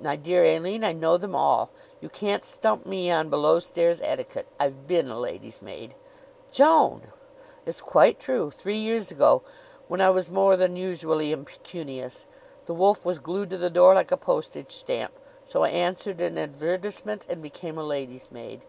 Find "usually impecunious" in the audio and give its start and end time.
10.76-12.26